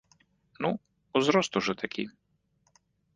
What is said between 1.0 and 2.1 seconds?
узрост ужо такі!